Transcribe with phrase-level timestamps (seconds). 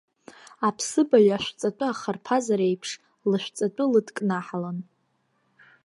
[0.67, 2.89] Аԥсыбаҩ ашәҵатәы ахарԥазар еиԥш,
[3.29, 4.77] лышәҵатәы лыдкнаҳалан.